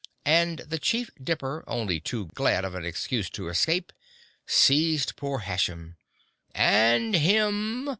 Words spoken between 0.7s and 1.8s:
Chief Dipper,